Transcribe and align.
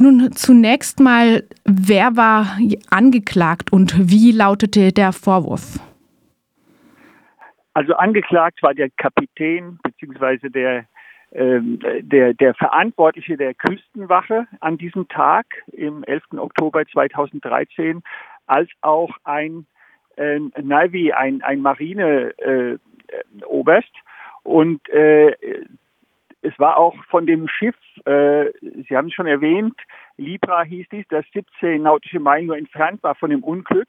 Nun 0.00 0.32
zunächst 0.32 0.98
mal, 0.98 1.44
wer 1.66 2.16
war 2.16 2.56
angeklagt 2.90 3.70
und 3.70 3.92
wie 4.10 4.32
lautete 4.32 4.92
der 4.92 5.12
Vorwurf? 5.12 5.78
Also 7.74 7.92
angeklagt 7.94 8.62
war 8.62 8.72
der 8.72 8.88
Kapitän 8.96 9.78
bzw. 9.82 10.48
Der, 10.48 10.86
ähm, 11.32 11.80
der, 12.00 12.32
der 12.32 12.54
Verantwortliche 12.54 13.36
der 13.36 13.52
Küstenwache 13.52 14.46
an 14.60 14.78
diesem 14.78 15.06
Tag 15.08 15.44
im 15.72 16.02
11. 16.04 16.22
Oktober 16.38 16.86
2013, 16.86 18.02
als 18.46 18.70
auch 18.80 19.10
ein 19.24 19.66
äh, 20.16 20.40
Navy, 20.62 21.12
ein, 21.12 21.42
ein 21.42 21.60
Marine-Oberst. 21.60 22.80
Äh, 23.86 24.00
und 24.42 24.88
äh, 24.88 25.36
es 26.42 26.58
war 26.58 26.76
auch 26.76 26.94
von 27.06 27.26
dem 27.26 27.48
Schiff, 27.48 27.76
äh, 28.06 28.46
Sie 28.60 28.96
haben 28.96 29.08
es 29.08 29.14
schon 29.14 29.26
erwähnt, 29.26 29.78
Libra 30.16 30.62
hieß 30.62 30.86
dies, 30.90 31.06
das 31.08 31.24
17 31.32 31.82
nautische 31.82 32.20
Meilen 32.20 32.46
nur 32.46 32.56
entfernt 32.56 33.02
war 33.02 33.14
von 33.14 33.30
dem 33.30 33.44
Unglück, 33.44 33.88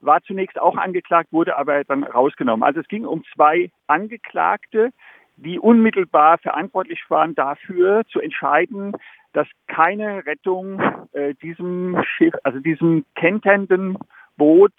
war 0.00 0.22
zunächst 0.22 0.58
auch 0.58 0.76
angeklagt, 0.76 1.32
wurde 1.32 1.56
aber 1.56 1.84
dann 1.84 2.04
rausgenommen. 2.04 2.62
Also 2.62 2.80
es 2.80 2.88
ging 2.88 3.04
um 3.04 3.22
zwei 3.34 3.70
Angeklagte, 3.86 4.90
die 5.36 5.58
unmittelbar 5.58 6.38
verantwortlich 6.38 7.02
waren 7.08 7.34
dafür 7.34 8.04
zu 8.10 8.20
entscheiden, 8.20 8.94
dass 9.32 9.46
keine 9.68 10.26
Rettung 10.26 10.80
äh, 11.12 11.34
diesem 11.34 12.02
Schiff, 12.04 12.34
also 12.44 12.58
diesem 12.60 13.04
kenternden 13.14 13.96
Boot 14.36 14.72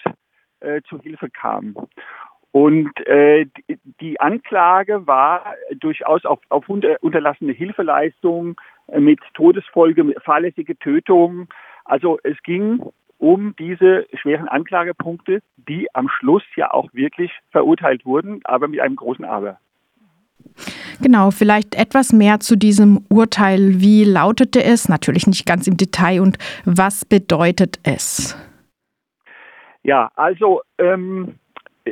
äh, 0.60 0.82
zu 0.88 1.00
Hilfe 1.00 1.30
kam. 1.30 1.76
Und 2.52 2.92
äh, 3.08 3.46
die 4.02 4.20
Anklage 4.20 5.08
war 5.08 5.56
durchaus 5.80 6.26
auf, 6.26 6.40
auf 6.50 6.68
unterlassene 6.70 7.54
Hilfeleistung 7.54 8.60
äh, 8.88 9.00
mit 9.00 9.20
Todesfolge, 9.34 10.16
fahrlässige 10.22 10.78
Tötung. 10.78 11.48
Also 11.86 12.20
es 12.24 12.42
ging 12.44 12.84
um 13.18 13.56
diese 13.58 14.08
schweren 14.14 14.48
Anklagepunkte, 14.48 15.42
die 15.56 15.88
am 15.94 16.10
Schluss 16.10 16.44
ja 16.56 16.74
auch 16.74 16.90
wirklich 16.94 17.32
verurteilt 17.52 18.06
wurden, 18.06 18.42
aber 18.44 18.68
mit 18.68 18.80
einem 18.80 18.96
großen 18.96 19.24
Aber. 19.24 19.60
Genau, 21.02 21.32
vielleicht 21.32 21.76
etwas 21.76 22.14
mehr 22.14 22.40
zu 22.40 22.56
diesem 22.58 23.06
Urteil. 23.10 23.80
Wie 23.80 24.04
lautete 24.04 24.64
es? 24.64 24.90
Natürlich 24.90 25.28
nicht 25.28 25.46
ganz 25.46 25.68
im 25.68 25.78
Detail. 25.78 26.22
Und 26.22 26.38
was 26.66 27.06
bedeutet 27.06 27.80
es? 27.84 28.36
Ja, 29.84 30.12
also 30.16 30.62
ähm, 30.78 31.36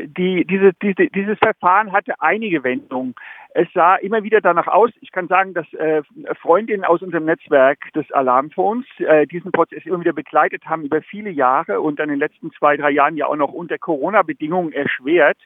die, 0.05 0.45
diese, 0.45 0.73
diese, 0.81 1.07
dieses 1.07 1.37
Verfahren 1.39 1.91
hatte 1.91 2.13
einige 2.19 2.63
Wendungen. 2.63 3.15
Es 3.53 3.67
sah 3.73 3.95
immer 3.95 4.23
wieder 4.23 4.41
danach 4.41 4.67
aus, 4.67 4.91
ich 5.01 5.11
kann 5.11 5.27
sagen, 5.27 5.53
dass 5.53 5.71
äh, 5.73 6.03
Freundinnen 6.41 6.83
aus 6.83 7.01
unserem 7.01 7.25
Netzwerk 7.25 7.79
des 7.93 8.11
Alarmphones 8.11 8.85
äh, 8.99 9.25
diesen 9.25 9.51
Prozess 9.51 9.85
immer 9.85 9.99
wieder 9.99 10.13
begleitet 10.13 10.65
haben 10.65 10.83
über 10.83 11.01
viele 11.01 11.31
Jahre 11.31 11.81
und 11.81 11.99
dann 11.99 12.09
in 12.09 12.15
den 12.15 12.19
letzten 12.19 12.51
zwei, 12.51 12.77
drei 12.77 12.91
Jahren 12.91 13.17
ja 13.17 13.25
auch 13.25 13.35
noch 13.35 13.51
unter 13.51 13.77
Corona-Bedingungen 13.77 14.71
erschwert. 14.71 15.37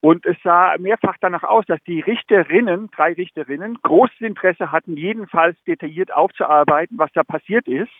Und 0.00 0.26
es 0.26 0.36
sah 0.44 0.76
mehrfach 0.78 1.16
danach 1.18 1.44
aus, 1.44 1.64
dass 1.64 1.82
die 1.84 2.00
Richterinnen, 2.00 2.90
drei 2.90 3.14
Richterinnen, 3.14 3.78
großes 3.82 4.20
Interesse 4.20 4.70
hatten, 4.70 4.98
jedenfalls 4.98 5.56
detailliert 5.64 6.12
aufzuarbeiten, 6.12 6.98
was 6.98 7.10
da 7.14 7.24
passiert 7.24 7.66
ist. 7.66 7.92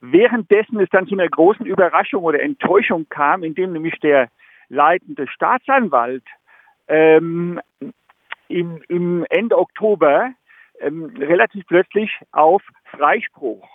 Währenddessen 0.00 0.80
es 0.80 0.88
dann 0.88 1.06
zu 1.06 1.14
einer 1.14 1.28
großen 1.28 1.66
Überraschung 1.66 2.24
oder 2.24 2.40
Enttäuschung 2.40 3.06
kam, 3.10 3.42
indem 3.42 3.74
nämlich 3.74 4.00
der 4.00 4.28
leitende 4.70 5.26
Staatsanwalt 5.28 6.24
ähm, 6.88 7.60
im, 8.48 8.82
im 8.88 9.26
Ende 9.28 9.58
Oktober 9.58 10.32
ähm, 10.80 11.12
relativ 11.18 11.66
plötzlich 11.66 12.10
auf 12.32 12.62
Freispruch 12.84 13.68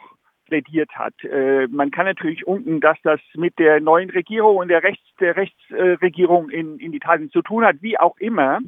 plädiert 0.45 0.91
hat. 0.95 1.13
Äh, 1.23 1.67
man 1.67 1.91
kann 1.91 2.05
natürlich 2.05 2.47
unten, 2.47 2.79
dass 2.79 2.97
das 3.03 3.19
mit 3.35 3.57
der 3.59 3.79
neuen 3.79 4.09
Regierung 4.09 4.57
und 4.57 4.67
der 4.69 4.83
Rechts 4.83 5.05
der 5.19 5.35
Rechtsregierung 5.35 6.49
in, 6.49 6.79
in 6.79 6.93
Italien 6.93 7.29
zu 7.31 7.41
tun 7.41 7.65
hat, 7.65 7.77
wie 7.81 7.99
auch 7.99 8.17
immer. 8.17 8.59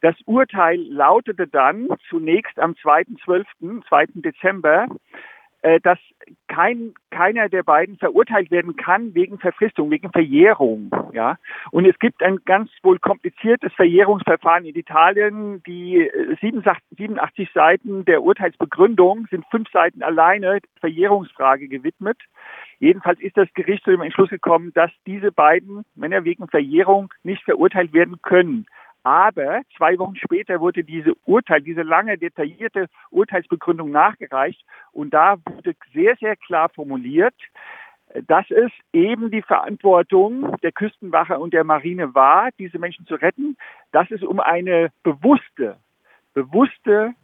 Das 0.00 0.14
Urteil 0.26 0.80
lautete 0.80 1.48
dann 1.48 1.88
zunächst 2.08 2.58
am 2.58 2.72
2.12., 2.72 3.84
2. 3.88 4.06
Dezember, 4.14 4.86
dass 5.82 5.98
kein, 6.46 6.94
keiner 7.10 7.48
der 7.48 7.62
beiden 7.62 7.98
verurteilt 7.98 8.50
werden 8.50 8.76
kann 8.76 9.14
wegen 9.14 9.38
Verfristung, 9.38 9.90
wegen 9.90 10.10
Verjährung. 10.10 10.90
Ja? 11.12 11.36
Und 11.70 11.86
es 11.86 11.98
gibt 11.98 12.22
ein 12.22 12.38
ganz 12.44 12.70
wohl 12.82 12.98
kompliziertes 12.98 13.72
Verjährungsverfahren 13.74 14.64
in 14.64 14.76
Italien. 14.76 15.62
Die 15.64 16.08
87 16.40 16.98
äh, 16.98 17.46
Seiten 17.52 18.04
der 18.04 18.22
Urteilsbegründung 18.22 19.26
sind 19.30 19.44
fünf 19.50 19.70
Seiten 19.70 20.02
alleine 20.02 20.60
Verjährungsfrage 20.80 21.68
gewidmet. 21.68 22.18
Jedenfalls 22.78 23.20
ist 23.20 23.36
das 23.36 23.52
Gericht 23.54 23.84
zu 23.84 23.90
dem 23.90 24.02
Entschluss 24.02 24.30
gekommen, 24.30 24.72
dass 24.74 24.90
diese 25.06 25.32
beiden 25.32 25.84
Männer 25.96 26.24
wegen 26.24 26.46
Verjährung 26.46 27.12
nicht 27.24 27.42
verurteilt 27.42 27.92
werden 27.92 28.22
können. 28.22 28.66
Aber 29.08 29.62
zwei 29.74 29.98
Wochen 29.98 30.16
später 30.16 30.60
wurde 30.60 30.84
diese 30.84 31.14
Urteil, 31.24 31.62
diese 31.62 31.80
lange 31.80 32.18
detaillierte 32.18 32.88
Urteilsbegründung 33.10 33.90
nachgereicht. 33.90 34.62
Und 34.92 35.14
da 35.14 35.38
wurde 35.46 35.74
sehr, 35.94 36.14
sehr 36.16 36.36
klar 36.36 36.68
formuliert, 36.68 37.32
dass 38.26 38.44
es 38.50 38.70
eben 38.92 39.30
die 39.30 39.40
Verantwortung 39.40 40.54
der 40.62 40.72
Küstenwache 40.72 41.38
und 41.38 41.54
der 41.54 41.64
Marine 41.64 42.14
war, 42.14 42.50
diese 42.58 42.78
Menschen 42.78 43.06
zu 43.06 43.14
retten, 43.14 43.56
dass 43.92 44.10
es 44.10 44.22
um 44.22 44.40
eine 44.40 44.90
bewusste, 45.02 45.78
bewusste 46.34 47.14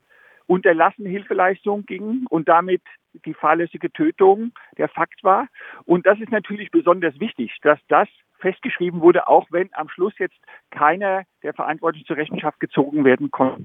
unterlassene 0.46 1.08
Hilfeleistung 1.08 1.86
ging 1.86 2.26
und 2.28 2.48
damit 2.48 2.82
die 3.24 3.34
fahrlässige 3.34 3.92
Tötung 3.92 4.52
der 4.76 4.88
Fakt 4.88 5.22
war. 5.22 5.48
Und 5.84 6.06
das 6.06 6.18
ist 6.20 6.30
natürlich 6.30 6.70
besonders 6.70 7.18
wichtig, 7.20 7.56
dass 7.62 7.78
das 7.88 8.08
festgeschrieben 8.38 9.00
wurde, 9.00 9.28
auch 9.28 9.46
wenn 9.50 9.70
am 9.72 9.88
Schluss 9.88 10.12
jetzt 10.18 10.36
keiner 10.70 11.22
der 11.42 11.54
Verantwortlichen 11.54 12.06
zur 12.06 12.16
Rechenschaft 12.16 12.60
gezogen 12.60 13.04
werden 13.04 13.30
konnte. 13.30 13.64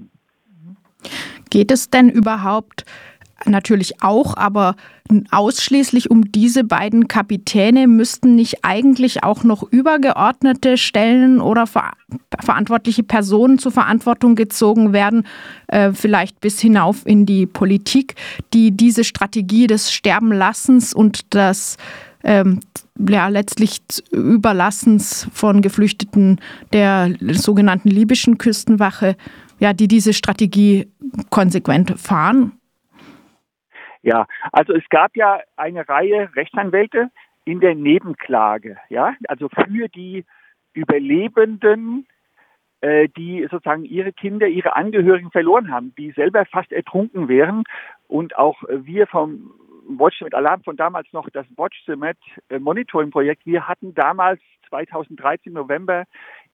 Geht 1.50 1.70
es 1.70 1.90
denn 1.90 2.08
überhaupt 2.08 2.84
natürlich 3.46 4.02
auch, 4.02 4.36
aber 4.36 4.76
ausschließlich 5.30 6.10
um 6.10 6.30
diese 6.30 6.64
beiden 6.64 7.08
Kapitäne 7.08 7.88
müssten 7.88 8.34
nicht 8.34 8.64
eigentlich 8.64 9.24
auch 9.24 9.44
noch 9.44 9.62
übergeordnete 9.70 10.76
Stellen 10.76 11.40
oder 11.40 11.66
ver 11.66 11.92
verantwortliche 12.42 13.02
Personen 13.02 13.58
zur 13.58 13.72
Verantwortung 13.72 14.34
gezogen 14.34 14.92
werden, 14.92 15.26
äh, 15.68 15.92
vielleicht 15.92 16.40
bis 16.40 16.60
hinauf 16.60 17.06
in 17.06 17.26
die 17.26 17.46
Politik, 17.46 18.14
die 18.54 18.70
diese 18.70 19.04
Strategie 19.04 19.66
des 19.66 19.92
Sterbenlassens 19.92 20.94
und 20.94 21.34
das 21.34 21.76
ähm, 22.22 22.60
ja, 23.08 23.28
letztlich 23.28 23.80
Überlassens 24.10 25.28
von 25.32 25.62
Geflüchteten 25.62 26.40
der 26.72 27.14
sogenannten 27.32 27.88
libyschen 27.88 28.38
Küstenwache, 28.38 29.16
ja, 29.58 29.72
die 29.72 29.88
diese 29.88 30.12
Strategie 30.12 30.88
konsequent 31.30 31.98
fahren? 31.98 32.52
Ja, 34.02 34.26
also 34.52 34.72
es 34.72 34.88
gab 34.88 35.16
ja 35.16 35.40
eine 35.56 35.88
Reihe 35.88 36.34
Rechtsanwälte 36.34 37.10
in 37.44 37.60
der 37.60 37.74
Nebenklage, 37.74 38.78
ja, 38.88 39.14
also 39.28 39.48
für 39.48 39.88
die 39.88 40.24
Überlebenden, 40.72 42.06
äh, 42.80 43.08
die 43.08 43.46
sozusagen 43.50 43.84
ihre 43.84 44.12
Kinder, 44.12 44.46
ihre 44.46 44.76
Angehörigen 44.76 45.30
verloren 45.30 45.70
haben, 45.70 45.94
die 45.98 46.12
selber 46.12 46.46
fast 46.46 46.72
ertrunken 46.72 47.28
wären 47.28 47.64
und 48.08 48.36
auch 48.38 48.62
wir 48.68 49.06
vom 49.06 49.52
Watch 49.98 50.20
mit 50.22 50.34
Alarm 50.34 50.62
von 50.62 50.76
damals 50.76 51.12
noch 51.12 51.28
das 51.30 51.46
Watch 51.56 51.86
Met 51.88 52.16
äh, 52.48 52.58
Monitoring 52.58 53.10
Projekt. 53.10 53.44
Wir 53.44 53.66
hatten 53.66 53.94
damals 53.94 54.40
2013 54.68 55.52
November 55.52 56.04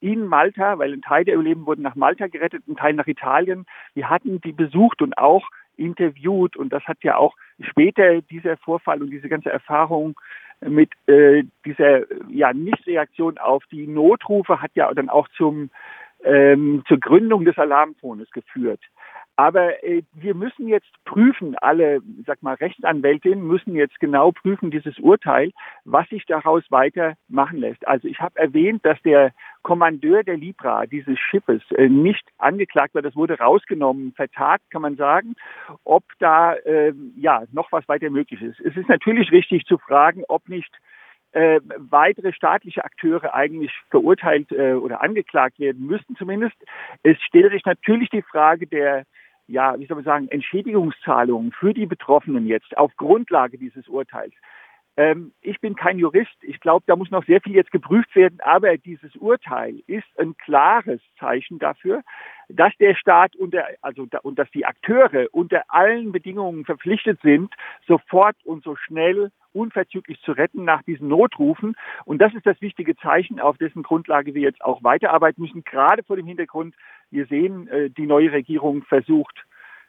in 0.00 0.26
Malta, 0.26 0.78
weil 0.78 0.92
ein 0.92 1.02
Teil 1.02 1.24
der 1.24 1.34
Überlebenden 1.34 1.66
wurden 1.66 1.82
nach 1.82 1.94
Malta 1.94 2.28
gerettet, 2.28 2.66
ein 2.66 2.76
Teil 2.76 2.94
nach 2.94 3.06
Italien. 3.06 3.66
Wir 3.94 4.08
hatten 4.08 4.40
die 4.40 4.52
besucht 4.52 5.02
und 5.02 5.18
auch 5.18 5.48
interviewt 5.76 6.56
und 6.56 6.72
das 6.72 6.82
hat 6.84 6.98
ja 7.02 7.16
auch 7.16 7.34
später 7.60 8.20
dieser 8.22 8.56
Vorfall 8.56 9.02
und 9.02 9.10
diese 9.10 9.28
ganze 9.28 9.50
Erfahrung 9.50 10.18
mit 10.60 10.90
äh, 11.06 11.44
dieser 11.64 12.02
ja 12.30 12.52
Nichtreaktion 12.52 13.38
auf 13.38 13.64
die 13.70 13.86
Notrufe 13.86 14.60
hat 14.62 14.70
ja 14.74 14.92
dann 14.94 15.08
auch 15.08 15.28
zum 15.36 15.70
ähm, 16.24 16.82
zur 16.88 16.98
Gründung 16.98 17.44
des 17.44 17.58
Alarmfones 17.58 18.30
geführt. 18.30 18.80
Aber 19.36 19.84
äh, 19.84 20.02
wir 20.14 20.34
müssen 20.34 20.66
jetzt 20.66 20.90
prüfen, 21.04 21.56
alle, 21.58 22.00
sag 22.26 22.42
mal, 22.42 22.54
Rechtsanwältinnen 22.54 23.46
müssen 23.46 23.76
jetzt 23.76 24.00
genau 24.00 24.32
prüfen, 24.32 24.70
dieses 24.70 24.98
Urteil, 24.98 25.52
was 25.84 26.08
sich 26.08 26.24
daraus 26.24 26.64
weiter 26.70 27.14
machen 27.28 27.58
lässt. 27.58 27.86
Also 27.86 28.08
ich 28.08 28.18
habe 28.18 28.38
erwähnt, 28.38 28.84
dass 28.84 29.00
der 29.02 29.32
Kommandeur 29.62 30.22
der 30.22 30.38
Libra 30.38 30.86
dieses 30.86 31.18
Schiffes 31.18 31.62
äh, 31.72 31.88
nicht 31.88 32.26
angeklagt 32.38 32.94
wird. 32.94 33.04
Das 33.04 33.16
wurde 33.16 33.38
rausgenommen, 33.38 34.12
vertagt, 34.12 34.64
kann 34.70 34.82
man 34.82 34.96
sagen, 34.96 35.34
ob 35.84 36.04
da 36.18 36.54
äh, 36.54 36.94
ja 37.16 37.44
noch 37.52 37.70
was 37.72 37.86
weiter 37.88 38.08
möglich 38.08 38.40
ist. 38.40 38.58
Es 38.60 38.76
ist 38.76 38.88
natürlich 38.88 39.32
richtig 39.32 39.66
zu 39.66 39.76
fragen, 39.76 40.24
ob 40.28 40.48
nicht 40.48 40.72
äh, 41.32 41.60
weitere 41.76 42.32
staatliche 42.32 42.84
Akteure 42.84 43.34
eigentlich 43.34 43.72
verurteilt 43.90 44.50
äh, 44.52 44.72
oder 44.72 45.02
angeklagt 45.02 45.58
werden 45.58 45.84
müssten 45.84 46.16
zumindest. 46.16 46.56
Es 47.02 47.20
stellt 47.20 47.52
sich 47.52 47.66
natürlich 47.66 48.08
die 48.08 48.22
Frage 48.22 48.66
der 48.66 49.04
ja, 49.48 49.78
wie 49.78 49.86
soll 49.86 49.96
man 49.96 50.04
sagen, 50.04 50.28
Entschädigungszahlungen 50.28 51.52
für 51.52 51.72
die 51.72 51.86
Betroffenen 51.86 52.46
jetzt 52.46 52.76
auf 52.76 52.96
Grundlage 52.96 53.58
dieses 53.58 53.88
Urteils. 53.88 54.34
Ähm, 54.96 55.32
ich 55.42 55.60
bin 55.60 55.76
kein 55.76 55.98
Jurist. 55.98 56.36
Ich 56.42 56.58
glaube, 56.60 56.84
da 56.86 56.96
muss 56.96 57.10
noch 57.10 57.24
sehr 57.26 57.40
viel 57.40 57.54
jetzt 57.54 57.70
geprüft 57.70 58.14
werden. 58.16 58.40
Aber 58.40 58.76
dieses 58.78 59.14
Urteil 59.16 59.82
ist 59.86 60.06
ein 60.18 60.36
klares 60.36 61.00
Zeichen 61.18 61.58
dafür, 61.58 62.02
dass 62.48 62.72
der 62.78 62.94
Staat 62.94 63.36
unter, 63.36 63.64
also 63.82 64.06
und 64.22 64.38
dass 64.38 64.50
die 64.52 64.64
Akteure 64.64 65.28
unter 65.32 65.64
allen 65.68 66.12
Bedingungen 66.12 66.64
verpflichtet 66.64 67.20
sind, 67.22 67.52
sofort 67.86 68.36
und 68.44 68.64
so 68.64 68.76
schnell 68.76 69.30
unverzüglich 69.52 70.20
zu 70.20 70.32
retten 70.32 70.64
nach 70.64 70.82
diesen 70.82 71.08
Notrufen. 71.08 71.76
Und 72.04 72.18
das 72.18 72.34
ist 72.34 72.46
das 72.46 72.60
wichtige 72.60 72.94
Zeichen, 72.96 73.40
auf 73.40 73.58
dessen 73.58 73.82
Grundlage 73.82 74.34
wir 74.34 74.42
jetzt 74.42 74.62
auch 74.62 74.82
weiterarbeiten 74.82 75.42
müssen. 75.42 75.64
Gerade 75.64 76.02
vor 76.02 76.16
dem 76.16 76.26
Hintergrund, 76.26 76.74
wir 77.10 77.26
sehen, 77.26 77.68
äh, 77.68 77.90
die 77.90 78.06
neue 78.06 78.32
Regierung 78.32 78.82
versucht, 78.84 79.44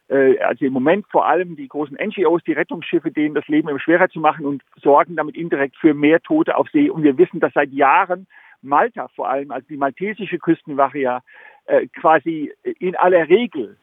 also 0.10 0.66
im 0.66 0.74
Moment 0.74 1.06
vor 1.10 1.28
allem 1.28 1.56
die 1.58 1.68
großen 1.68 1.98
NGOs, 1.98 2.42
die 2.44 2.54
Rettungsschiffe, 2.54 3.12
denen 3.12 3.36
das 3.36 3.48
Leben 3.48 3.68
immer 3.68 3.80
schwerer 3.80 4.08
zu 4.10 4.20
machen 4.20 4.46
und 4.46 4.64
sorgen 4.82 5.18
damit 5.18 5.36
indirekt 5.36 5.76
für 5.76 5.94
mehr 5.94 6.22
Tote 6.22 6.56
auf 6.56 6.70
See. 6.70 6.90
Und 6.90 7.04
wir 7.04 7.18
wissen, 7.18 7.42
dass 7.42 7.54
seit 7.54 7.72
Jahren 7.72 8.26
Malta 8.62 9.08
vor 9.10 9.30
allem, 9.30 9.52
also 9.52 9.68
die 9.68 9.78
maltesische 9.78 10.40
Küstenwache 10.40 11.00
ja 11.00 11.22
äh, 11.66 11.88
quasi 11.88 12.54
in 12.80 12.96
aller 12.96 13.28
Regel 13.28 13.78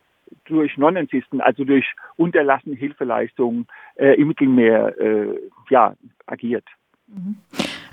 durch 0.47 0.77
Non-Insisten, 0.79 1.41
also 1.41 1.65
durch 1.65 1.87
unterlassene 2.17 2.77
Hilfeleistungen 2.77 3.67
äh, 3.97 4.15
im 4.15 4.29
Mittelmeer 4.29 4.99
äh, 4.99 5.39
ja, 5.69 5.95
agiert. 6.27 6.67
Mhm 7.07 7.37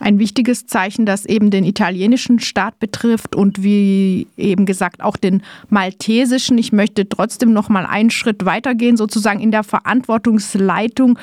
ein 0.02 0.20
wichtiges 0.20 0.66
Zeichen, 0.66 1.06
das 1.06 1.26
eben 1.26 1.52
den 1.52 1.64
italienischen 1.64 2.40
Staat 2.40 2.80
betrifft 2.80 3.36
und 3.36 3.64
wie 3.64 4.28
eben 4.36 4.66
gesagt 4.66 5.02
auch 5.02 5.16
den 5.16 5.44
maltesischen. 5.70 6.58
Ich 6.58 6.72
möchte 6.72 7.08
trotzdem 7.08 7.54
noch 7.54 7.70
mal 7.70 7.86
einen 7.86 8.10
Schritt 8.10 8.46
weitergehen, 8.46 8.98
sozusagen 8.98 9.40
in 9.40 9.52
der 9.52 9.64
Verantwortungsleitung 9.64 11.20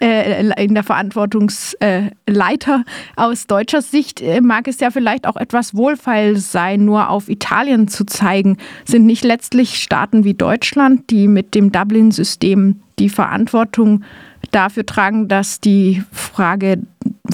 äh, 0.00 0.64
in 0.64 0.74
der 0.74 0.84
Verantwortungsleiter 0.84 2.84
aus 3.16 3.48
deutscher 3.48 3.82
Sicht 3.82 4.20
äh, 4.20 4.40
mag 4.40 4.68
es 4.68 4.78
ja 4.80 4.90
vielleicht 4.90 5.26
auch 5.26 5.36
etwas 5.36 5.74
wohlfeil 5.74 6.36
sein, 6.36 6.84
nur 6.84 7.10
auf 7.10 7.28
Italien 7.28 7.88
zu 7.88 8.04
zeigen. 8.04 8.58
Sind 8.84 9.06
nicht 9.06 9.24
letztlich 9.24 9.82
Staaten 9.82 10.22
wie 10.24 10.34
Deutschland, 10.34 11.10
die 11.10 11.26
mit 11.26 11.56
dem 11.56 11.72
Dublin-System 11.72 12.80
die 13.00 13.08
Verantwortung 13.08 14.04
dafür 14.50 14.86
tragen, 14.86 15.28
dass 15.28 15.60
die 15.60 16.02
Frage 16.12 16.78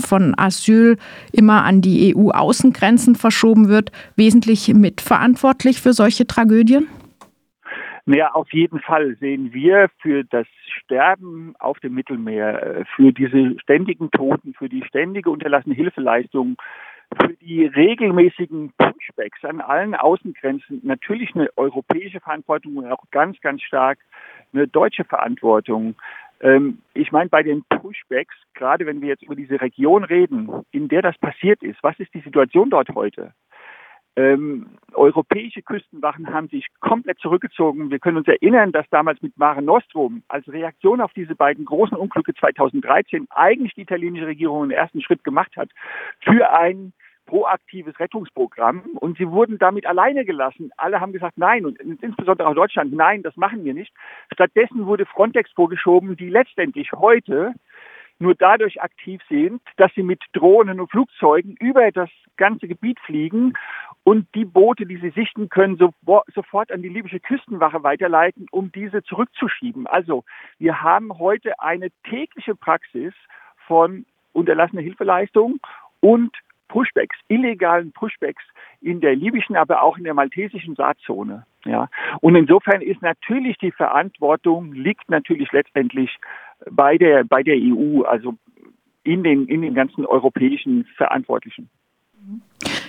von 0.05 0.35
Asyl 0.37 0.99
immer 1.33 1.65
an 1.65 1.81
die 1.81 2.15
EU-Außengrenzen 2.15 3.15
verschoben 3.15 3.69
wird, 3.69 3.93
wesentlich 4.17 4.73
mitverantwortlich 4.75 5.81
für 5.81 5.93
solche 5.93 6.27
Tragödien? 6.27 6.89
Naja, 8.09 8.31
auf 8.35 8.53
jeden 8.53 8.79
Fall 8.81 9.17
sehen 9.17 9.53
wir 9.53 9.89
für 10.01 10.23
das 10.23 10.47
Sterben 10.69 11.55
auf 11.59 11.81
dem 11.81 11.95
Mittelmeer, 11.95 12.63
äh, 12.63 12.85
für 12.95 13.13
diese 13.13 13.59
ständigen 13.59 14.13
Toten, 14.13 14.55
für 14.55 14.69
die 14.69 14.85
ständige 14.85 15.29
unterlassene 15.29 15.75
Hilfeleistung, 15.75 16.57
für 17.21 17.35
die 17.35 17.67
regelmäßigen 17.67 18.73
Pushbacks 18.79 19.45
an 19.45 19.61
allen 19.61 19.97
Außengrenzen 19.97 20.81
natürlich 20.85 21.35
eine 21.35 21.49
europäische 21.57 22.21
Verantwortung 22.21 22.77
und 22.77 22.87
auch 22.87 23.03
ganz, 23.11 23.41
ganz 23.41 23.63
stark 23.63 23.99
eine 24.53 24.69
deutsche 24.69 25.05
Verantwortung. 25.05 25.97
Ähm, 26.41 26.79
ich 26.95 27.13
meine, 27.13 27.31
bei 27.31 27.43
den 27.43 27.65
Pushbacks, 27.65 28.35
gerade 28.55 28.87
wenn 28.87 29.01
wir 29.01 29.09
jetzt 29.09 29.23
über 29.23 29.37
diese 29.37 29.61
Region 29.61 30.05
reden, 30.05 30.51
in 30.71 30.89
der 30.89 31.03
das 31.03 31.17
passiert 31.19 31.63
ist, 31.63 31.83
was 31.83 31.99
ist 31.99 32.13
die 32.15 32.21
Situation 32.21 32.71
dort 32.71 32.89
heute? 32.95 33.33
Ähm, 34.19 34.79
europäische 34.95 35.61
Küstenwachen 35.61 36.33
haben 36.33 36.49
sich 36.49 36.67
komplett 36.81 37.19
zurückgezogen. 37.19 37.91
Wir 37.91 37.99
können 37.99 38.17
uns 38.17 38.29
erinnern, 38.29 38.73
dass 38.73 38.89
damals 38.89 39.21
mit 39.21 39.37
Mare 39.37 39.61
Nostrum 39.61 40.23
als 40.29 40.49
Reaktion 40.49 41.03
auf 41.03 41.13
diese 41.13 41.35
beiden 41.35 41.67
großen 41.67 41.97
Unglücke 41.99 42.33
2013 42.33 43.27
eigentlich 43.29 43.75
die 43.75 43.83
italienische 43.83 44.27
Regierung 44.27 44.63
einen 44.63 44.71
ersten 44.71 45.03
Schritt 45.03 45.23
gemacht 45.23 45.55
hat 45.57 45.69
für 46.21 46.51
ein 46.51 46.95
proaktives 47.27 47.99
Rettungsprogramm 48.01 48.83
und 48.95 49.19
sie 49.19 49.29
wurden 49.31 49.59
damit 49.59 49.87
alleine 49.87 50.25
gelassen. 50.25 50.71
Alle 50.77 51.01
haben 51.01 51.13
gesagt, 51.13 51.37
nein, 51.37 51.67
und 51.67 51.79
insbesondere 51.81 52.49
auch 52.49 52.55
Deutschland, 52.55 52.93
nein, 52.93 53.23
das 53.23 53.37
machen 53.37 53.65
wir 53.65 53.75
nicht. 53.75 53.93
Stattdessen 54.33 54.87
wurde 54.87 55.07
Frontex 55.07 55.51
vorgeschoben, 55.53 56.17
die 56.17 56.31
letztendlich 56.31 56.93
heute 56.93 57.55
nur 58.19 58.35
dadurch 58.35 58.81
aktiv 58.81 59.21
sind, 59.29 59.61
dass 59.77 59.93
sie 59.95 60.03
mit 60.03 60.23
Drohnen 60.33 60.81
und 60.81 60.91
Flugzeugen 60.91 61.55
über 61.61 61.91
das 61.93 62.09
ganze 62.37 62.67
Gebiet 62.67 62.99
fliegen 63.01 63.53
und 64.05 64.27
die 64.35 64.45
Boote, 64.45 64.87
die 64.87 64.97
sie 64.97 65.11
sichten 65.11 65.49
können, 65.49 65.77
so, 65.77 65.93
sofort 66.35 66.73
an 66.73 66.83
die 66.83 66.89
libysche 66.89 67.21
Küstenwache 67.21 67.83
weiterleiten, 67.83 68.47
um 68.51 68.73
diese 68.73 69.03
zurückzuschieben. 69.03 69.87
Also 69.87 70.25
wir 70.59 70.83
haben 70.83 71.19
heute 71.19 71.61
eine 71.61 71.91
tägliche 72.09 72.55
Praxis 72.55 73.13
von 73.67 74.07
unterlassener 74.33 74.83
Hilfeleistung 74.83 75.61
und 76.01 76.37
Pushbacks, 76.69 77.17
illegalen 77.29 77.93
Pushbacks 77.93 78.43
in 78.81 79.01
der 79.01 79.17
libyschen, 79.17 79.57
aber 79.57 79.83
auch 79.83 79.97
in 79.97 80.05
der 80.05 80.15
maltesischen 80.15 80.75
Saatzone. 80.75 81.47
Ja. 81.65 81.89
Und 82.21 82.37
insofern 82.37 82.83
ist 82.83 83.03
natürlich 83.03 83.57
die 83.59 83.73
Verantwortung 83.73 84.73
liegt 84.73 85.09
natürlich 85.11 85.51
letztendlich 85.53 86.17
bei 86.71 86.97
der, 86.97 87.25
bei 87.25 87.43
der 87.43 87.57
EU, 87.57 88.03
also 88.03 88.35
in 89.03 89.23
den, 89.23 89.47
in 89.47 89.63
den 89.63 89.75
ganzen 89.75 90.05
europäischen 90.05 90.85
Verantwortlichen. 90.97 91.69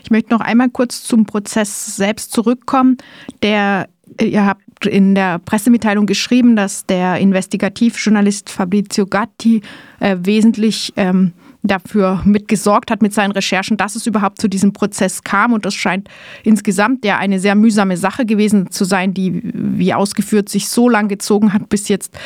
Ich 0.04 0.12
möchte 0.12 0.34
noch 0.34 0.42
einmal 0.42 0.70
kurz 0.70 1.04
zum 1.04 1.26
Prozess 1.26 1.96
selbst 1.96 2.32
zurückkommen. 2.32 2.98
Der, 3.44 3.88
ihr 4.22 4.46
habt 4.46 4.86
in 4.86 5.16
der 5.16 5.40
Pressemitteilung 5.40 6.06
geschrieben, 6.06 6.56
dass 6.56 6.86
der 6.86 7.18
Investigativjournalist 7.18 8.50
Fabrizio 8.50 9.06
Gatti 9.06 9.62
äh, 10.00 10.18
wesentlich 10.20 10.94
ähm, 10.96 11.34
dafür 11.64 12.22
mitgesorgt 12.26 12.92
hat 12.92 13.02
mit 13.02 13.14
seinen 13.14 13.32
Recherchen, 13.32 13.78
dass 13.78 13.96
es 13.96 14.06
überhaupt 14.08 14.40
zu 14.40 14.48
diesem 14.48 14.74
Prozess 14.74 15.24
kam. 15.24 15.54
Und 15.54 15.66
das 15.66 15.74
scheint 15.74 16.10
insgesamt 16.44 17.06
ja 17.06 17.18
eine 17.18 17.40
sehr 17.40 17.56
mühsame 17.56 17.98
Sache 17.98 18.26
gewesen 18.26 18.72
zu 18.72 18.86
sein, 18.86 19.14
die, 19.14 19.42
wie 19.44 19.94
ausgeführt, 19.94 20.50
sich 20.50 20.70
so 20.70 20.90
lang 20.90 21.08
gezogen 21.08 21.54
hat, 21.54 21.70
bis 21.70 21.88
jetzt 21.88 22.18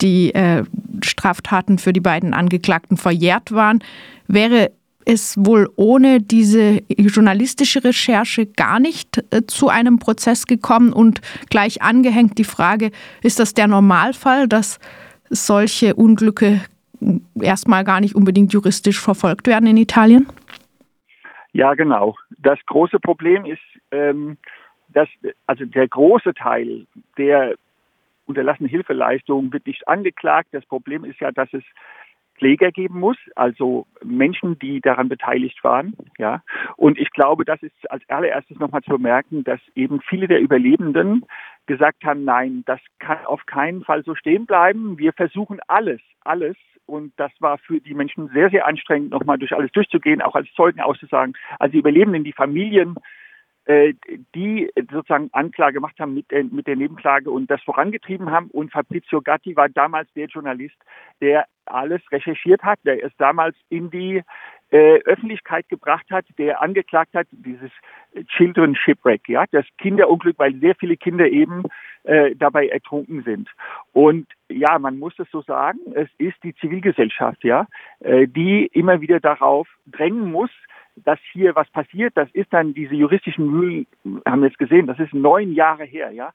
die 0.00 0.34
äh, 0.34 0.64
Straftaten 1.02 1.78
für 1.78 1.92
die 1.92 2.00
beiden 2.00 2.34
Angeklagten 2.34 2.96
verjährt 2.96 3.52
waren. 3.52 3.82
Wäre 4.26 4.70
es 5.04 5.34
wohl 5.36 5.70
ohne 5.76 6.20
diese 6.20 6.82
journalistische 6.88 7.84
Recherche 7.84 8.46
gar 8.46 8.80
nicht 8.80 9.22
äh, 9.30 9.42
zu 9.46 9.68
einem 9.68 9.98
Prozess 9.98 10.46
gekommen 10.46 10.92
und 10.92 11.20
gleich 11.50 11.82
angehängt 11.82 12.38
die 12.38 12.44
Frage, 12.44 12.90
ist 13.22 13.38
das 13.38 13.54
der 13.54 13.68
Normalfall, 13.68 14.48
dass 14.48 14.78
solche 15.30 15.94
Unglücke 15.94 16.60
erstmal 17.40 17.84
gar 17.84 18.00
nicht 18.00 18.14
unbedingt 18.14 18.52
juristisch 18.52 19.00
verfolgt 19.00 19.46
werden 19.46 19.66
in 19.66 19.76
Italien? 19.76 20.26
Ja, 21.52 21.74
genau. 21.74 22.16
Das 22.38 22.58
große 22.66 22.98
Problem 22.98 23.44
ist, 23.44 23.62
ähm, 23.90 24.36
dass 24.88 25.08
also 25.46 25.64
der 25.64 25.88
große 25.88 26.34
Teil 26.34 26.86
der 27.16 27.54
unterlassenen 28.26 28.70
Hilfeleistungen 28.70 29.52
wird 29.52 29.66
nicht 29.66 29.86
angeklagt. 29.86 30.48
Das 30.52 30.64
Problem 30.66 31.04
ist 31.04 31.20
ja, 31.20 31.30
dass 31.30 31.52
es 31.52 31.62
Kläger 32.36 32.72
geben 32.72 32.98
muss, 32.98 33.16
also 33.36 33.86
Menschen, 34.02 34.58
die 34.58 34.80
daran 34.80 35.08
beteiligt 35.08 35.62
waren. 35.62 35.94
Ja. 36.18 36.42
Und 36.76 36.98
ich 36.98 37.10
glaube, 37.10 37.44
das 37.44 37.62
ist 37.62 37.90
als 37.90 38.02
allererstes 38.08 38.58
nochmal 38.58 38.82
zu 38.82 38.90
bemerken, 38.90 39.44
dass 39.44 39.60
eben 39.74 40.00
viele 40.00 40.26
der 40.26 40.40
Überlebenden 40.40 41.24
gesagt 41.66 42.04
haben, 42.04 42.24
nein, 42.24 42.64
das 42.66 42.80
kann 42.98 43.24
auf 43.26 43.46
keinen 43.46 43.84
Fall 43.84 44.02
so 44.02 44.14
stehen 44.14 44.46
bleiben. 44.46 44.98
Wir 44.98 45.12
versuchen 45.12 45.60
alles, 45.68 46.00
alles 46.22 46.56
und 46.86 47.12
das 47.16 47.32
war 47.40 47.58
für 47.58 47.80
die 47.80 47.94
Menschen 47.94 48.28
sehr, 48.28 48.50
sehr 48.50 48.66
anstrengend, 48.66 49.10
nochmal 49.10 49.38
durch 49.38 49.54
alles 49.54 49.72
durchzugehen, 49.72 50.22
auch 50.22 50.34
als 50.34 50.48
Zeugen 50.54 50.80
auszusagen. 50.80 51.34
Also 51.58 51.72
die 51.72 51.78
Überlebenden, 51.78 52.24
die 52.24 52.32
Familien, 52.32 52.96
äh, 53.66 53.94
die 54.34 54.70
sozusagen 54.90 55.30
Anklage 55.32 55.74
gemacht 55.74 55.98
haben 55.98 56.14
mit 56.14 56.30
der, 56.30 56.44
mit 56.44 56.66
der 56.66 56.76
Nebenklage 56.76 57.30
und 57.30 57.50
das 57.50 57.62
vorangetrieben 57.62 58.30
haben. 58.30 58.50
Und 58.50 58.72
Fabrizio 58.72 59.22
Gatti 59.22 59.56
war 59.56 59.68
damals 59.70 60.12
der 60.12 60.26
Journalist, 60.26 60.76
der 61.22 61.46
alles 61.64 62.02
recherchiert 62.12 62.62
hat, 62.62 62.78
der 62.84 63.02
es 63.02 63.12
damals 63.16 63.56
in 63.70 63.90
die 63.90 64.22
äh, 64.74 64.98
Öffentlichkeit 65.04 65.68
gebracht 65.68 66.10
hat, 66.10 66.26
der 66.36 66.60
angeklagt 66.60 67.14
hat, 67.14 67.28
dieses 67.30 67.70
Children 68.26 68.74
Shipwreck, 68.74 69.28
ja, 69.28 69.44
das 69.52 69.64
Kinderunglück, 69.78 70.36
weil 70.40 70.52
sehr 70.56 70.74
viele 70.74 70.96
Kinder 70.96 71.28
eben 71.28 71.62
äh, 72.02 72.34
dabei 72.34 72.66
ertrunken 72.66 73.22
sind. 73.22 73.48
Und 73.92 74.26
ja, 74.48 74.76
man 74.80 74.98
muss 74.98 75.16
es 75.20 75.30
so 75.30 75.42
sagen, 75.42 75.78
es 75.94 76.08
ist 76.18 76.42
die 76.42 76.56
Zivilgesellschaft, 76.56 77.44
ja, 77.44 77.68
äh, 78.00 78.26
die 78.26 78.66
immer 78.66 79.00
wieder 79.00 79.20
darauf 79.20 79.68
drängen 79.86 80.32
muss, 80.32 80.50
dass 80.96 81.20
hier 81.30 81.54
was 81.54 81.70
passiert. 81.70 82.16
Das 82.16 82.28
ist 82.32 82.52
dann 82.52 82.74
diese 82.74 82.96
juristischen 82.96 83.48
Mühlen, 83.48 83.86
haben 84.26 84.42
wir 84.42 84.48
jetzt 84.48 84.58
gesehen, 84.58 84.88
das 84.88 84.98
ist 84.98 85.14
neun 85.14 85.52
Jahre 85.52 85.84
her, 85.84 86.10
ja. 86.10 86.32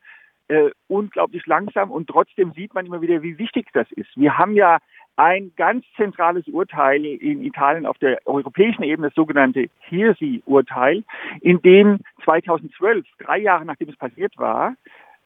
Äh, 0.47 0.71
unglaublich 0.87 1.45
langsam 1.45 1.91
und 1.91 2.07
trotzdem 2.07 2.53
sieht 2.53 2.73
man 2.73 2.85
immer 2.85 3.01
wieder, 3.01 3.21
wie 3.21 3.37
wichtig 3.37 3.67
das 3.73 3.91
ist. 3.91 4.09
Wir 4.15 4.37
haben 4.37 4.53
ja 4.53 4.79
ein 5.19 5.51
ganz 5.57 5.85
zentrales 5.97 6.47
Urteil 6.47 7.03
in 7.03 7.43
Italien 7.43 7.85
auf 7.85 7.97
der 7.97 8.19
europäischen 8.25 8.83
Ebene, 8.83 9.09
das 9.09 9.15
sogenannte 9.15 9.69
Hirsi-Urteil, 9.81 11.03
in 11.41 11.61
dem 11.61 11.99
2012, 12.23 13.05
drei 13.19 13.39
Jahre 13.39 13.65
nachdem 13.65 13.89
es 13.89 13.97
passiert 13.97 14.37
war, 14.37 14.75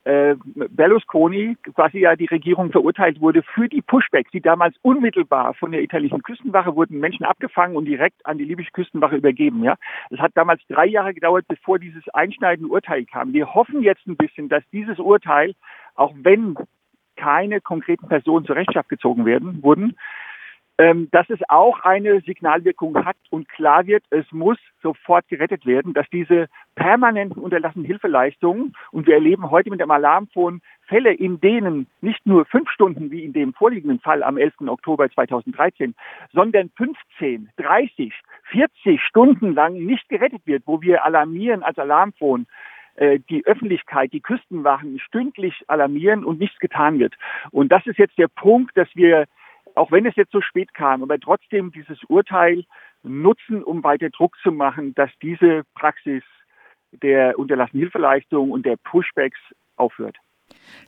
äh, 0.05 0.35
Berlusconi, 0.69 1.55
quasi 1.75 1.99
ja 1.99 2.15
die 2.15 2.25
Regierung 2.25 2.71
verurteilt 2.71 3.21
wurde 3.21 3.43
für 3.43 3.69
die 3.69 3.83
Pushbacks, 3.83 4.31
die 4.31 4.41
damals 4.41 4.75
unmittelbar 4.81 5.53
von 5.53 5.71
der 5.71 5.83
italienischen 5.83 6.23
Küstenwache 6.23 6.75
wurden 6.75 6.99
Menschen 6.99 7.25
abgefangen 7.25 7.75
und 7.75 7.85
direkt 7.85 8.25
an 8.25 8.39
die 8.39 8.45
libysche 8.45 8.71
Küstenwache 8.71 9.15
übergeben. 9.15 9.63
Ja, 9.63 9.75
es 10.09 10.19
hat 10.19 10.31
damals 10.33 10.61
drei 10.67 10.87
Jahre 10.87 11.13
gedauert, 11.13 11.45
bevor 11.47 11.77
dieses 11.77 12.03
einschneidende 12.09 12.69
Urteil 12.69 13.05
kam. 13.05 13.31
Wir 13.31 13.53
hoffen 13.53 13.83
jetzt 13.83 14.07
ein 14.07 14.17
bisschen, 14.17 14.49
dass 14.49 14.63
dieses 14.71 14.97
Urteil, 14.97 15.53
auch 15.95 16.13
wenn 16.15 16.55
keine 17.23 17.61
konkreten 17.61 18.07
Personen 18.09 18.45
zur 18.45 18.57
Rechenschaft 18.57 18.89
gezogen 18.89 19.25
werden 19.25 19.63
wurden, 19.63 19.95
ähm, 20.77 21.07
dass 21.11 21.29
es 21.29 21.39
auch 21.47 21.81
eine 21.81 22.21
Signalwirkung 22.21 23.05
hat 23.05 23.15
und 23.29 23.47
klar 23.47 23.85
wird, 23.85 24.03
es 24.09 24.25
muss 24.31 24.57
sofort 24.81 25.27
gerettet 25.29 25.65
werden, 25.65 25.93
dass 25.93 26.09
diese 26.11 26.47
permanenten 26.75 27.41
unterlassenen 27.41 27.85
Hilfeleistungen, 27.85 28.75
und 28.91 29.07
wir 29.07 29.13
erleben 29.13 29.51
heute 29.51 29.69
mit 29.69 29.79
dem 29.79 29.91
Alarmphone 29.91 30.61
Fälle, 30.87 31.13
in 31.13 31.39
denen 31.39 31.87
nicht 32.01 32.25
nur 32.25 32.45
fünf 32.45 32.69
Stunden 32.71 33.11
wie 33.11 33.23
in 33.23 33.33
dem 33.33 33.53
vorliegenden 33.53 33.99
Fall 33.99 34.23
am 34.23 34.37
11. 34.37 34.67
Oktober 34.67 35.09
2013, 35.09 35.95
sondern 36.33 36.71
15, 36.75 37.49
30, 37.55 38.13
40 38.51 39.01
Stunden 39.01 39.53
lang 39.53 39.75
nicht 39.75 40.09
gerettet 40.09 40.41
wird, 40.45 40.63
wo 40.65 40.81
wir 40.81 41.05
alarmieren 41.05 41.63
als 41.63 41.77
Alarmphone, 41.77 42.47
die 42.99 43.43
Öffentlichkeit, 43.45 44.13
die 44.13 44.21
Küstenwachen 44.21 44.99
stündlich 44.99 45.63
alarmieren 45.67 46.23
und 46.23 46.39
nichts 46.39 46.59
getan 46.59 46.99
wird. 46.99 47.15
Und 47.49 47.71
das 47.71 47.87
ist 47.87 47.97
jetzt 47.97 48.19
der 48.19 48.27
Punkt, 48.27 48.77
dass 48.77 48.87
wir 48.93 49.25
auch 49.75 49.91
wenn 49.91 50.05
es 50.05 50.15
jetzt 50.15 50.31
so 50.31 50.41
spät 50.41 50.73
kam, 50.73 51.03
aber 51.03 51.19
trotzdem 51.19 51.71
dieses 51.71 52.03
Urteil 52.05 52.65
nutzen, 53.03 53.63
um 53.63 53.83
weiter 53.83 54.09
Druck 54.09 54.37
zu 54.41 54.51
machen, 54.51 54.93
dass 54.95 55.09
diese 55.21 55.63
Praxis 55.75 56.23
der 56.91 57.37
unterlassenen 57.39 57.81
Hilfeleistung 57.81 58.51
und 58.51 58.65
der 58.65 58.77
Pushbacks 58.77 59.39
aufhört. 59.75 60.17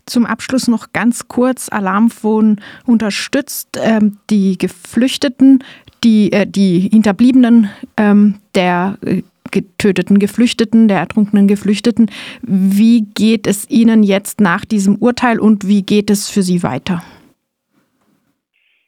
Zum 0.06 0.26
Abschluss 0.26 0.68
noch 0.68 0.94
ganz 0.94 1.28
kurz. 1.28 1.70
Alarmphone 1.70 2.62
unterstützt 2.86 3.80
ähm, 3.82 4.20
die 4.30 4.58
Geflüchteten, 4.58 5.64
die, 6.04 6.32
äh, 6.32 6.46
die 6.46 6.90
Hinterbliebenen 6.92 7.70
ähm, 7.98 8.40
der 8.54 8.98
äh, 9.04 9.24
getöteten 9.52 10.20
Geflüchteten, 10.20 10.88
der 10.88 10.98
ertrunkenen 10.98 11.48
Geflüchteten. 11.48 12.10
Wie 12.42 13.02
geht 13.14 13.48
es 13.48 13.70
Ihnen 13.70 14.04
jetzt 14.04 14.42
nach 14.42 14.66
diesem 14.66 14.98
Urteil 14.98 15.40
und 15.40 15.68
wie 15.68 15.84
geht 15.84 16.10
es 16.10 16.30
für 16.30 16.42
Sie 16.42 16.64
weiter? 16.64 17.02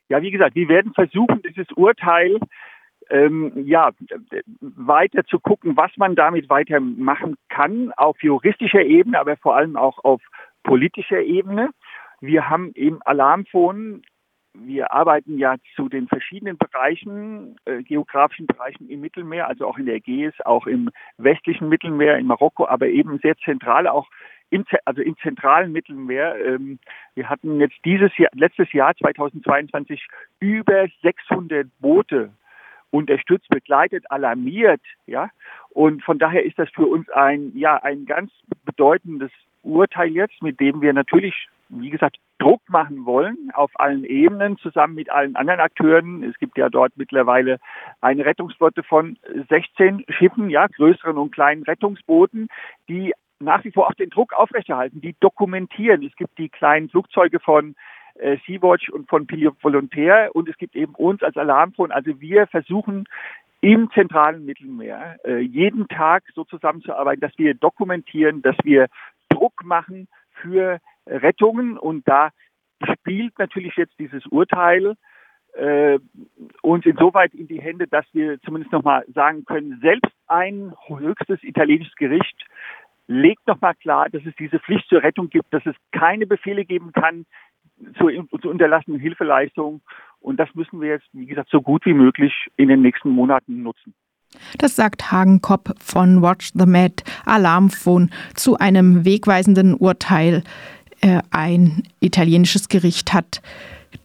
Ja, 0.09 0.21
wie 0.21 0.31
gesagt, 0.31 0.55
wir 0.55 0.69
werden 0.69 0.93
versuchen, 0.93 1.41
dieses 1.47 1.69
Urteil 1.75 2.39
ähm, 3.09 3.51
ja, 3.65 3.91
weiter 4.59 5.25
zu 5.25 5.39
gucken, 5.39 5.77
was 5.77 5.91
man 5.97 6.15
damit 6.15 6.49
weitermachen 6.49 7.35
kann, 7.49 7.91
auf 7.95 8.21
juristischer 8.21 8.83
Ebene, 8.83 9.19
aber 9.19 9.37
vor 9.37 9.55
allem 9.55 9.75
auch 9.75 10.03
auf 10.03 10.21
politischer 10.63 11.21
Ebene. 11.21 11.69
Wir 12.19 12.49
haben 12.49 12.71
im 12.73 13.01
Alarmphone, 13.05 14.01
wir 14.65 14.91
arbeiten 14.91 15.37
ja 15.37 15.55
zu 15.75 15.89
den 15.89 16.07
verschiedenen 16.07 16.57
Bereichen, 16.57 17.57
äh, 17.65 17.83
geografischen 17.83 18.47
Bereichen 18.47 18.89
im 18.89 19.01
Mittelmeer, 19.01 19.47
also 19.47 19.67
auch 19.67 19.77
in 19.77 19.85
der 19.85 19.95
Ägäis, 19.95 20.33
auch 20.45 20.67
im 20.67 20.89
westlichen 21.17 21.69
Mittelmeer, 21.69 22.17
in 22.17 22.27
Marokko, 22.27 22.67
aber 22.67 22.87
eben 22.87 23.19
sehr 23.19 23.37
zentral 23.37 23.87
auch 23.87 24.07
im, 24.49 24.65
also 24.85 25.01
im 25.01 25.17
zentralen 25.17 25.71
Mittelmeer. 25.71 26.35
Ähm, 26.45 26.79
wir 27.15 27.29
hatten 27.29 27.59
jetzt 27.59 27.77
dieses 27.85 28.15
Jahr, 28.17 28.31
letztes 28.33 28.71
Jahr 28.73 28.95
2022 28.95 30.07
über 30.39 30.87
600 31.01 31.67
Boote 31.79 32.31
unterstützt, 32.91 33.49
begleitet, 33.49 34.09
alarmiert, 34.09 34.81
ja. 35.05 35.29
Und 35.69 36.03
von 36.03 36.17
daher 36.17 36.45
ist 36.45 36.57
das 36.57 36.69
für 36.69 36.85
uns 36.85 37.09
ein, 37.09 37.51
ja, 37.55 37.75
ein 37.83 38.05
ganz 38.05 38.31
bedeutendes 38.65 39.31
Urteil 39.63 40.09
jetzt, 40.09 40.41
mit 40.41 40.59
dem 40.59 40.81
wir 40.81 40.93
natürlich, 40.93 41.49
wie 41.69 41.89
gesagt, 41.89 42.17
Druck 42.39 42.61
machen 42.69 43.05
wollen 43.05 43.51
auf 43.53 43.71
allen 43.75 44.03
Ebenen 44.03 44.57
zusammen 44.57 44.95
mit 44.95 45.09
allen 45.09 45.35
anderen 45.35 45.59
Akteuren. 45.59 46.23
Es 46.23 46.37
gibt 46.37 46.57
ja 46.57 46.69
dort 46.69 46.93
mittlerweile 46.95 47.59
eine 48.01 48.25
Rettungsflotte 48.25 48.83
von 48.83 49.17
16 49.49 50.05
Schiffen, 50.09 50.49
ja, 50.49 50.67
größeren 50.67 51.17
und 51.17 51.31
kleinen 51.31 51.63
Rettungsbooten, 51.63 52.47
die 52.87 53.13
nach 53.39 53.63
wie 53.63 53.71
vor 53.71 53.87
auch 53.87 53.93
den 53.93 54.09
Druck 54.09 54.33
aufrechterhalten, 54.33 55.01
die 55.01 55.15
dokumentieren. 55.19 56.05
Es 56.05 56.15
gibt 56.15 56.37
die 56.37 56.49
kleinen 56.49 56.89
Flugzeuge 56.89 57.39
von 57.39 57.75
äh, 58.15 58.37
Sea-Watch 58.45 58.89
und 58.89 59.09
von 59.09 59.27
Pilot 59.27 59.55
Volontaire 59.63 60.29
und 60.33 60.49
es 60.49 60.57
gibt 60.57 60.75
eben 60.75 60.95
uns 60.95 61.21
als 61.23 61.37
Alarmphone. 61.37 61.91
Also 61.91 62.19
wir 62.19 62.47
versuchen 62.47 63.05
im 63.61 63.89
zentralen 63.91 64.45
Mittelmeer 64.45 65.17
äh, 65.25 65.39
jeden 65.39 65.87
Tag 65.87 66.23
so 66.33 66.43
zusammenzuarbeiten, 66.43 67.21
dass 67.21 67.37
wir 67.37 67.53
dokumentieren, 67.55 68.41
dass 68.41 68.55
wir 68.63 68.87
Druck 69.29 69.63
machen 69.63 70.07
für 70.41 70.79
Rettungen 71.09 71.77
und 71.77 72.07
da 72.07 72.29
spielt 72.83 73.37
natürlich 73.39 73.75
jetzt 73.75 73.97
dieses 73.99 74.25
Urteil 74.27 74.95
äh, 75.53 75.99
uns 76.61 76.85
insoweit 76.85 77.33
in 77.33 77.47
die 77.47 77.61
Hände, 77.61 77.87
dass 77.87 78.05
wir 78.13 78.39
zumindest 78.41 78.71
nochmal 78.71 79.05
sagen 79.13 79.45
können, 79.45 79.79
selbst 79.81 80.11
ein 80.27 80.73
höchstes 80.87 81.43
italienisches 81.43 81.95
Gericht 81.95 82.45
legt 83.07 83.47
nochmal 83.47 83.73
klar, 83.75 84.09
dass 84.09 84.21
es 84.25 84.35
diese 84.37 84.59
Pflicht 84.59 84.87
zur 84.89 85.01
Rettung 85.01 85.29
gibt, 85.29 85.53
dass 85.53 85.65
es 85.65 85.75
keine 85.91 86.27
Befehle 86.27 86.65
geben 86.65 86.91
kann 86.91 87.25
zur, 87.97 88.11
zur 88.41 88.51
unterlassenen 88.51 88.99
Hilfeleistung. 88.99 89.81
Und 90.19 90.37
das 90.37 90.53
müssen 90.55 90.81
wir 90.81 90.89
jetzt, 90.89 91.07
wie 91.13 91.25
gesagt, 91.25 91.49
so 91.49 91.61
gut 91.61 91.85
wie 91.85 91.93
möglich 91.93 92.33
in 92.57 92.67
den 92.67 92.81
nächsten 92.81 93.09
Monaten 93.09 93.63
nutzen. 93.63 93.93
Das 94.57 94.75
sagt 94.75 95.11
Hagen 95.11 95.41
Kopp 95.41 95.73
von 95.79 96.21
Watch 96.21 96.51
the 96.53 96.65
Med 96.65 97.03
Alarmphone 97.25 98.11
zu 98.35 98.57
einem 98.57 99.05
wegweisenden 99.05 99.73
Urteil. 99.73 100.43
Äh, 101.01 101.21
ein 101.31 101.83
italienisches 101.99 102.69
Gericht 102.69 103.13
hat 103.13 103.41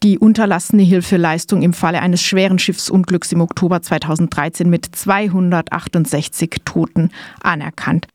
die 0.03 0.19
unterlassene 0.19 0.83
Hilfeleistung 0.83 1.63
im 1.63 1.73
Falle 1.73 2.01
eines 2.01 2.23
schweren 2.23 2.59
Schiffsunglücks 2.59 3.33
im 3.33 3.41
Oktober 3.41 3.83
2013 3.83 4.69
mit 4.69 4.87
268 4.95 6.63
Toten 6.65 7.11
anerkannt. 7.41 8.09